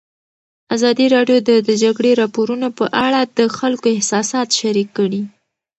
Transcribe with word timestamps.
ازادي 0.75 1.05
راډیو 1.15 1.37
د 1.49 1.51
د 1.67 1.69
جګړې 1.83 2.11
راپورونه 2.21 2.67
په 2.77 2.85
اړه 3.05 3.21
د 3.37 3.39
خلکو 3.57 3.87
احساسات 3.95 4.47
شریک 4.59 4.89
کړي. 4.97 5.21